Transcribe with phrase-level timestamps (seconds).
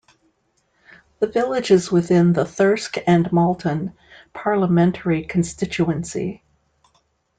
[1.19, 3.93] The village is within the Thirsk and Malton
[4.33, 6.43] parliamentary constituency.